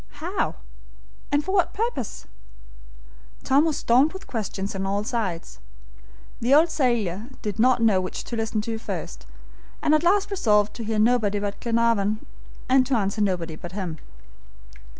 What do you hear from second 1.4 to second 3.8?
for what purpose? Tom was